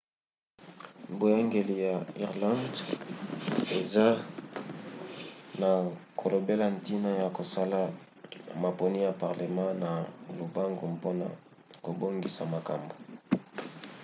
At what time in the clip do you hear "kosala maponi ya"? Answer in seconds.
7.37-9.11